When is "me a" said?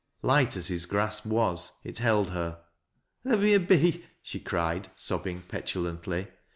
3.39-3.59